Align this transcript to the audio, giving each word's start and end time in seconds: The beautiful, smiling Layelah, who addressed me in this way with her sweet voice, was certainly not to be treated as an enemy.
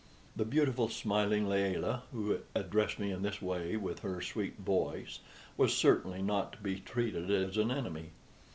The 0.35 0.45
beautiful, 0.45 0.89
smiling 0.89 1.47
Layelah, 1.47 2.01
who 2.11 2.39
addressed 2.55 2.97
me 2.97 3.11
in 3.11 3.21
this 3.21 3.39
way 3.39 3.77
with 3.77 3.99
her 3.99 4.19
sweet 4.19 4.57
voice, 4.57 5.19
was 5.57 5.77
certainly 5.77 6.23
not 6.23 6.53
to 6.53 6.57
be 6.57 6.79
treated 6.79 7.29
as 7.29 7.55
an 7.55 7.69
enemy. 7.69 8.09